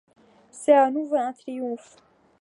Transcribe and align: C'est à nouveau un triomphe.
C'est 0.49 0.73
à 0.73 0.89
nouveau 0.89 1.15
un 1.17 1.31
triomphe. 1.31 1.95